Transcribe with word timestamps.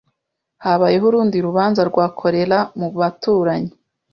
Habayeho 0.63 1.05
urundi 1.09 1.37
rubanza 1.47 1.81
rwa 1.89 2.05
kolera 2.19 2.57
mu 2.79 2.87
baturanyi. 2.99 3.71